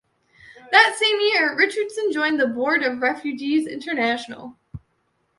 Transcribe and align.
That 0.71 0.95
same 0.97 1.19
year, 1.29 1.55
Richardson 1.55 2.11
joined 2.11 2.39
the 2.39 2.47
board 2.47 2.81
of 2.81 3.03
Refugees 3.03 3.67
International. 3.67 4.57